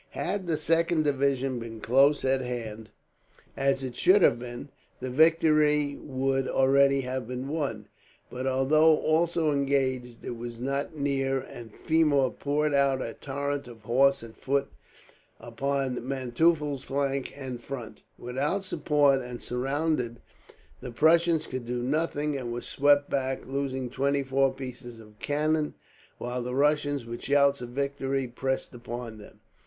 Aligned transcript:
Had 0.17 0.47
the 0.47 0.57
second 0.57 1.03
division 1.03 1.59
been 1.59 1.79
close 1.79 2.25
at 2.25 2.41
hand, 2.41 2.89
as 3.55 3.83
it 3.83 3.95
should 3.95 4.23
have 4.23 4.39
been, 4.39 4.69
the 4.99 5.11
victory 5.11 5.95
would 5.95 6.47
already 6.47 7.01
have 7.01 7.27
been 7.27 7.47
won; 7.47 7.87
but 8.27 8.47
although 8.47 8.97
also 8.97 9.51
engaged 9.51 10.25
it 10.25 10.35
was 10.35 10.59
not 10.59 10.97
near, 10.97 11.39
and 11.39 11.71
Fermor 11.75 12.31
poured 12.31 12.73
out 12.73 12.99
a 12.99 13.13
torrent 13.13 13.67
of 13.67 13.83
horse 13.83 14.23
and 14.23 14.35
foot 14.35 14.71
upon 15.39 16.03
Manteufel's 16.07 16.83
flank 16.83 17.31
and 17.37 17.61
front. 17.61 18.01
Without 18.17 18.63
support, 18.63 19.21
and 19.21 19.39
surrounded, 19.39 20.19
the 20.79 20.89
Prussians 20.89 21.45
could 21.45 21.67
do 21.67 21.83
nothing, 21.83 22.35
and 22.35 22.51
were 22.51 22.61
swept 22.61 23.07
back, 23.07 23.45
losing 23.45 23.87
twenty 23.87 24.23
four 24.23 24.51
pieces 24.51 24.97
of 24.99 25.19
cannon; 25.19 25.75
while 26.17 26.41
the 26.41 26.55
Russians, 26.55 27.05
with 27.05 27.21
shouts 27.21 27.61
of 27.61 27.69
victory, 27.69 28.25
pressed 28.25 28.73
upon 28.73 29.19
them. 29.19 29.41